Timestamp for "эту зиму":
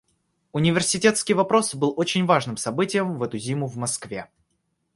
3.21-3.67